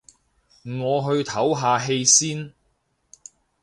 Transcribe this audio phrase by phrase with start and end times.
[0.63, 2.53] 我去唞下氣先